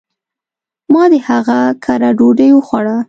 [0.93, 2.97] ما د هغي کره ډوډي وخوړه